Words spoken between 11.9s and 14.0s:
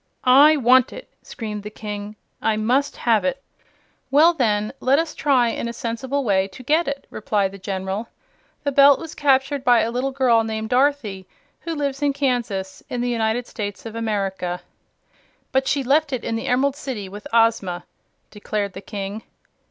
in Kansas, in the United States of